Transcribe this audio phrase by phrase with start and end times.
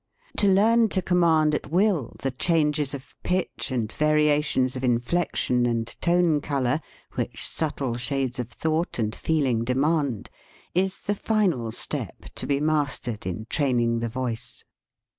[0.37, 4.83] To learn to com mand at will the changes of pitch and varia tions of
[4.83, 6.81] inflection and tone color
[7.13, 10.31] which subtle 36 DISCUSSION shades of thought and feeling demand,
[10.73, 14.63] is the final step to be mastered in training the voice.